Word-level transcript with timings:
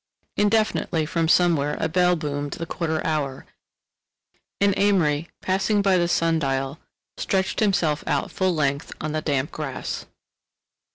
Indefinitely 0.35 1.05
from 1.05 1.27
somewhere 1.27 1.77
a 1.79 1.87
bell 1.87 2.15
boomed 2.15 2.53
the 2.53 2.65
quarter 2.65 3.05
hour, 3.05 3.45
and 4.59 4.73
Amory, 4.75 5.29
pausing 5.43 5.83
by 5.83 5.97
the 5.99 6.07
sun 6.07 6.39
dial, 6.39 6.79
stretched 7.17 7.59
himself 7.59 8.03
out 8.07 8.31
full 8.31 8.55
length 8.55 8.91
on 8.99 9.11
the 9.11 9.21
damp 9.21 9.51
grass. 9.51 10.07